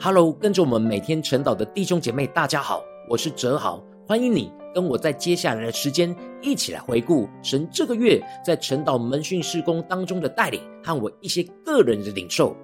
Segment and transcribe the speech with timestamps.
[0.00, 12.54] Hello，跟着我们每天晨祷的弟兄姐妹，大家好，我是哲豪，欢迎你跟我在接下来的时间一起来回顾神这个月在晨祷门训事工当中的带领和我一些个人的领受。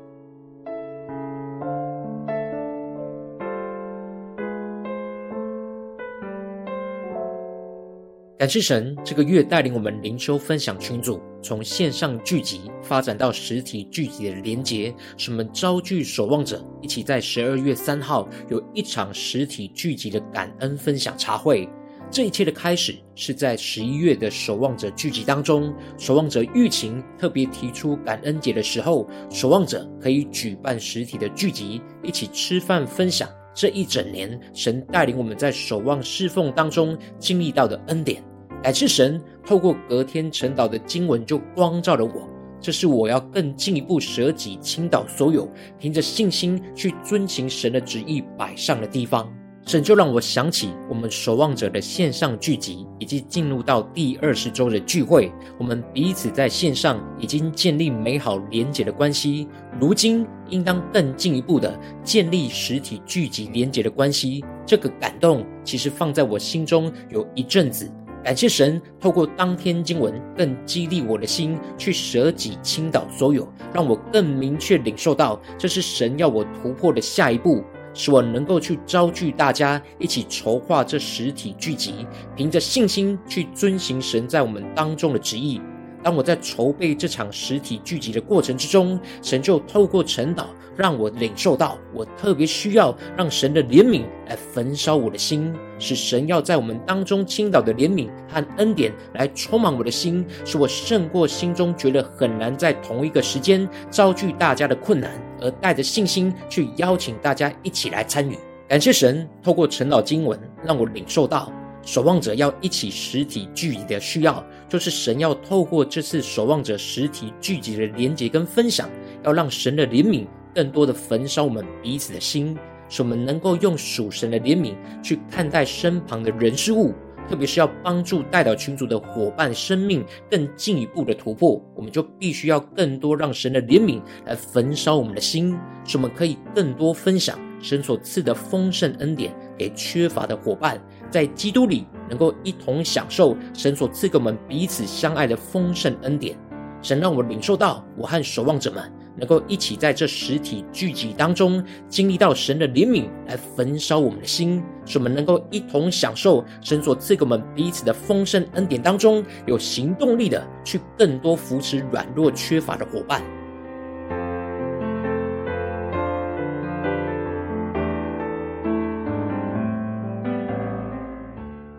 [8.44, 21.66] 感谢神，这个月带领我们灵修分享群组，从线上聚集发展到实体聚集的连结，使我们召聚守望者一起在十二月三号有一场实体聚集的感恩分享茶会。
[22.10, 33.26] 这一切的开始是在十一月的守望者聚集当中，守望者疫情特别提出感恩节的时候，守望者可以举办实体的聚集，一起吃饭分享。
[33.54, 38.22] 这一整年，神带领我们在守望侍奉当中经历到的恩典，
[38.64, 42.26] 感谢神透过隔天晨祷的经文就光照了我，
[42.62, 45.46] 这是我要更进一步舍己倾倒所有，
[45.78, 49.30] 凭着信心去遵行神的旨意摆上的地方。
[49.66, 59.46] 神就让我想起我们守望者的线上聚集，以及进入到第二十周的聚会，我们彼此在线上已经建立美好连结的关系，
[59.78, 64.42] 如今应当更进一步的建立实体聚集连结的关系。
[64.64, 67.90] 这个感动其实放在我心中有一阵子，
[68.24, 77.62] 感谢神透过当天经文更激励我的心，去舍己倾倒所有，让我更明确领受到这是神要我突破的下一步。
[77.96, 85.60] 使我能够去招聚大家一起筹划这实体聚集，凭着信心去遵行神在我们当中的旨意。
[86.02, 108.36] 当我在筹备这场实体聚集的过程之中，神就透过晨祷让我领受到，我特别需要让神的怜悯来焚烧我的心，使神要在我们当中倾倒的怜悯和恩典来充满我的心，使我胜过心中觉得很难在同一个时间召聚大家的困难，而带着信心去邀请大家一起来参与。
[108.66, 111.52] 感谢神透过陈老经文让我领受到。
[111.86, 118.88] 守望者要一起实体聚集的需要，就是神要透过这次守望者实体聚集的连结跟分享，
[119.22, 122.56] 要让神的怜悯更多的焚烧我们彼此的心，
[122.88, 126.94] 使我们能够用属神的怜悯去看待身旁的人事物，
[127.28, 140.80] 特别是要帮助代祷群组的伙伴生命更进一步的突破，我们就必须要更多让神的怜悯来焚烧我们的心，使我们可以更多分享神所赐的丰盛恩典给缺乏的伙伴。
[141.10, 146.36] 在基督里能够一同享受神所赐给我们彼此相爱的丰盛恩典，
[146.82, 148.82] 神让我领受到，我和守望者们
[149.16, 163.22] 能够一起在这实体聚集当中经历到神的怜悯来焚烧我们的心，使我们能够一同享受神所赐给我们彼此的丰盛恩典当中有行动力的去更多扶持软弱缺乏的伙伴。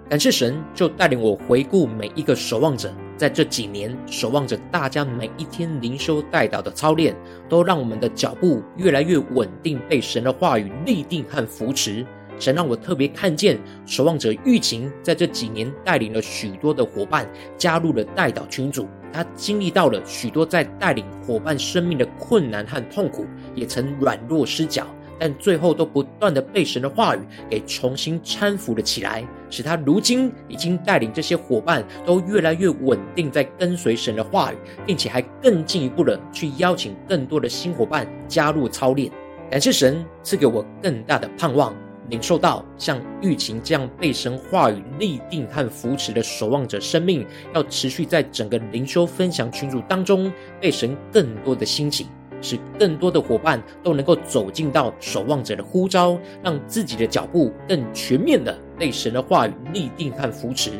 [0.07, 7.15] 感谢神，就带领我回顾每一个守望者，在这几年守望着大家每一天灵修带导的操练，
[7.47, 12.05] 都让我们的脚步越来越稳定，被神的话语立定和扶持。
[12.37, 17.25] 神让我特别看见守望者玉琴在这几年带领了许多的伙伴
[17.57, 23.25] 加入了带导群组，他经历到了许多在带领伙伴生命的困难和痛苦，
[23.55, 24.85] 也曾软弱失脚。
[25.17, 29.25] 但最后都不断的被神的话语给重新搀扶了起来，
[29.55, 39.09] 使他如今已经带领这些伙伴都越来越稳定在跟随神的话语，并且还更进一步的去邀请更多的新伙伴加入操练。
[39.49, 41.73] 感谢神赐给我更大的盼望，
[42.09, 50.29] 领受到像玉琴这样被神话语立定和扶持的守望者生命，要持续在整个灵修分享群组当中
[50.59, 52.07] 被神更多的兴起。
[52.41, 60.71] 使更多的伙伴都能够走进到守望者的呼召，让自己的脚步更全面的被神的话语立定和扶持。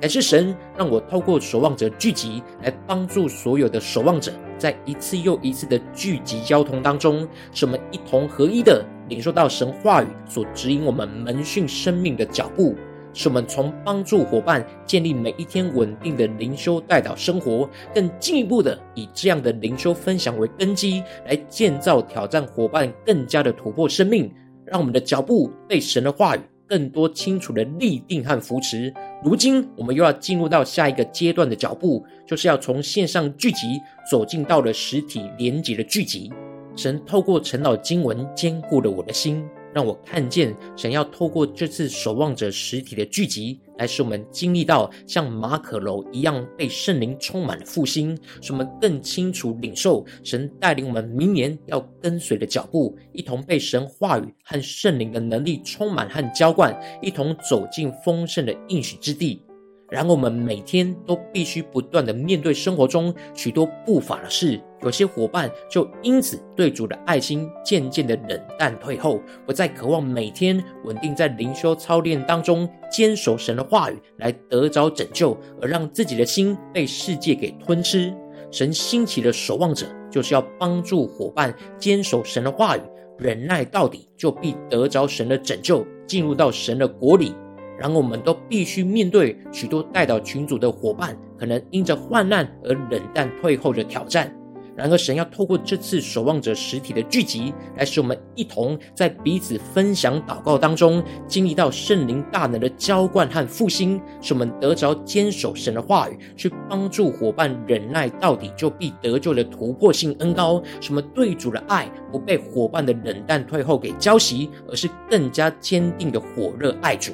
[0.00, 12.74] 感谢神，让我透过守望者聚集来帮助所有的守望者，在一次又一次的聚集交通当中，使我们一同合一的领受到神话语所指引我们门训生命的脚步。
[13.14, 24.32] 使我们从帮助伙伴建立每一天稳定的灵修代祷生活，更进一步的以这样的灵修分享为根基，来建造挑战伙伴更加的突破生命，
[24.64, 26.40] 让我们的脚步被神的话语
[26.72, 28.90] 更多清楚的立定和扶持。
[29.22, 33.78] 如今，我们又要进入到下一个阶段的脚步，就是要从线上聚集
[34.10, 36.32] 走进到了实体连接的聚集。
[36.74, 39.46] 神透过陈老经文坚固了我的心。
[39.74, 59.42] 让我看见神要透过这次守望者实体的聚集，来使我们经历到像马可楼一样被圣灵充满了复兴，使我们更清楚领受神带领我们明年要跟随的脚步，一同被神话语和圣灵的能力充满和浇灌，一同走进丰盛的应许之地。
[59.88, 64.58] 然而，我们每天都必须不断的面对生活中许多不法的事。
[64.82, 78.12] 有些伙伴就因此对主的爱心渐渐的冷淡退后，不再渴望每天稳定在灵修操练当中坚守神的话语来得着拯救，而让自己的心被世界给吞吃。
[78.50, 82.80] 神兴起的守望者，就是要帮助伙伴坚守神的话语，
[83.18, 87.34] 忍耐到底，就必得着神的拯救，进入到神的国里。
[87.78, 94.32] 然后我们都必须面对许多代祷群组的伙伴，可能因着患难而冷淡退后的挑战。
[94.74, 110.62] 然而，神要透过这次守望者实体的聚集，来使我们一同在彼此分享祷告当中，经历到圣灵大能的浇灌和复兴，使我们得着坚守神的话语，去帮助伙伴忍耐到底，就必得救的突破性恩膏。
[110.80, 117.12] 什么对主的爱不被伙伴的冷淡退后给浇熄，而是更加坚定的火热爱主。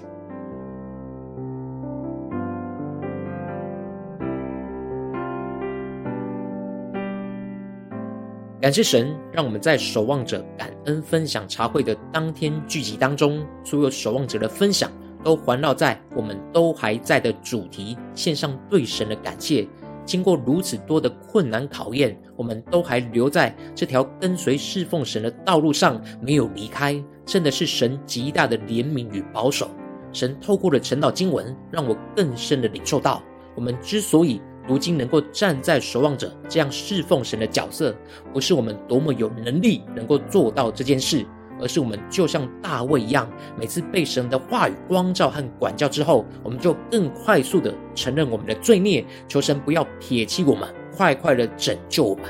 [8.69, 14.93] 感谢神，让我们在守望者感恩分享茶会的当天聚集当中，所有守望者的分享
[15.25, 19.67] 都环绕在“我们都还在”的主题，献上对神的感谢。
[20.05, 29.71] 经过如此多的困难考验，我们都还留在这条跟随侍奉神的道路上，没有离开，真的是神极大的怜悯与保守。
[30.13, 33.23] 神透过了晨祷经文，让我更深的领受到，
[33.55, 37.97] 我们之所以如今能够站在守望者这样侍奉神的角色，
[38.33, 41.25] 不是我们多么有能力能够做到这件事，
[41.59, 43.29] 而是我们就像大卫一样，
[43.59, 52.25] 每次被神的话语光照和管教之后，我们就更快速的承认我们的罪孽，求神不要撇弃我们，快快的拯救我们。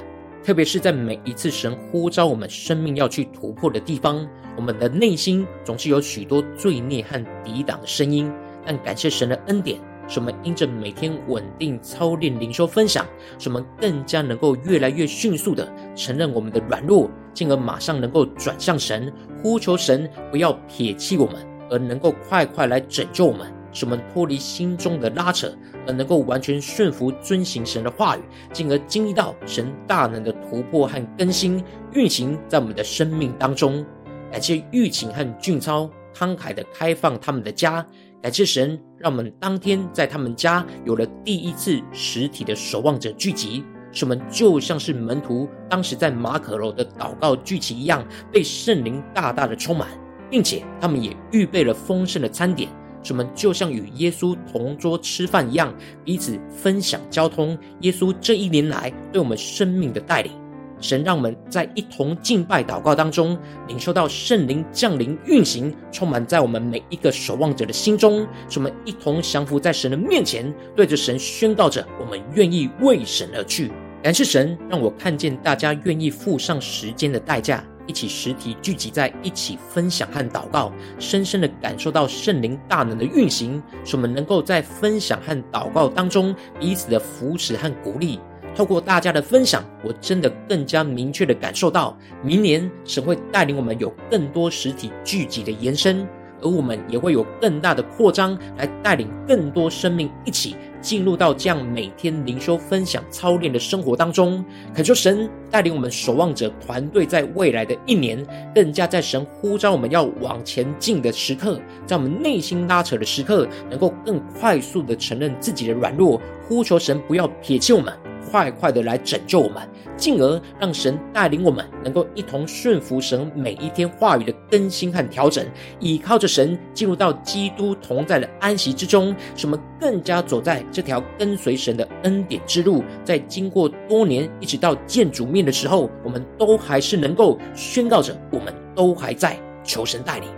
[0.45, 4.27] 特别是在每一次神呼召我们生命要去突破的地方，
[4.57, 8.33] 我们的内心总是有许多罪孽和抵挡的声音，
[8.65, 9.79] 但感谢神的恩典。
[10.09, 13.07] 使我们因着每天稳定操练灵修分享，
[13.39, 19.13] 使我们更加能够越来越迅速的承认我们的软弱，进而马上能够转向神，
[19.43, 21.37] 呼求神不要撇弃我们，
[21.71, 25.53] 而能够快快来拯救我们，使我们脱离心中的拉扯，
[25.87, 28.21] 而能够完全顺服遵行神的话语，
[28.53, 31.63] 进而经历到神大能的突破和更新
[31.93, 33.85] 运行在我们的生命当中。
[34.33, 37.87] 感谢玉琴和俊超慷慨的开放他们的家。
[38.21, 43.63] 感谢神，让我们当天在他们家有了第一次实体的守望者聚集，
[43.93, 49.89] 使我们就像是门徒当时在马可楼的祷告聚集一样，被圣灵大大的充满，
[50.29, 52.69] 并且他们也预备了丰盛的餐点，
[53.05, 55.73] 使我们就像与耶稣同桌吃饭一样，
[56.05, 60.33] 彼此分享交通耶稣这一年来对我们生命的带领。
[60.81, 73.71] 神让我们在一同敬拜祷告当中，领受到圣灵降临运行，充满在我们每一个守望者的心中，使我们一同降服在神的面前，对着神宣告着：我们愿意为神而去。
[74.03, 88.21] 感谢神，让我看见大家愿意付上时间的代价，一起实体聚集在一起分享和祷告，深深的感受到圣灵大能的运行，使我们能够在分享和祷告当中彼此的扶持和鼓励。
[88.55, 96.07] 透过大家的分享，我真的更加明确的感受到，明年神会带领我们有更多实体聚集的延伸，
[96.43, 104.45] 而我们也会有更大的扩张，来带领更多生命一起进入到这样每天灵修分享操练的生活当中。
[104.75, 117.93] 恳求神带领我们守望者团队，在未来的一年，更加在神呼召我们要往前进的时刻，在我们内心拉扯的时刻，能够更快速的承认自己的软弱，呼求神不要撇弃我们。
[118.29, 119.57] 快快的来拯救我们，
[119.97, 125.45] 进而让神带领我们，能够一同顺服神每一天话语的更新和调整，
[125.81, 132.85] 依靠着神进入到基督同在的安息之中，使我们更加走在这条跟随神的恩典之路。
[133.05, 140.38] 在经过多年一直到见主面的时候，我们都还是能够宣告着，我们都还在求神带领。